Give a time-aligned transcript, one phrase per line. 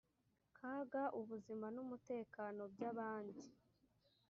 [0.57, 3.43] kaga ubuzima n umutekano by abandi